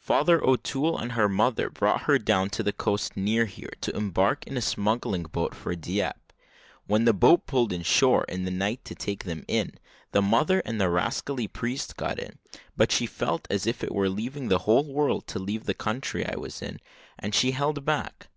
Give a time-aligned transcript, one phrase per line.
[0.00, 4.44] Father O'Toole and her mother brought her down to the coast near here, to embark
[4.44, 6.18] in a smuggling boat for Dieppe.
[6.88, 9.74] When the boat pulled in shore in the night to take them in,
[10.10, 12.40] the mother and the rascally priest got in,
[12.76, 16.26] but she felt as if it were leaving the whole world to leave the country
[16.26, 16.80] I was in,
[17.16, 18.28] and she held back.